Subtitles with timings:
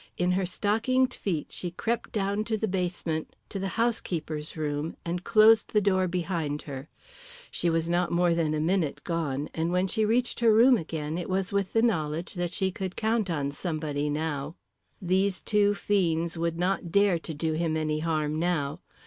[0.17, 5.23] In her stockinged feet she crept down to the basement to the housekeeper's room and
[5.23, 6.89] closed the door behind her.
[7.51, 11.19] She was not more than a minute gone, and when she reached her room again
[11.19, 14.55] it was with the knowledge that she could count on somebody now.
[14.99, 18.79] These two fiends would not dare to do him any harm now.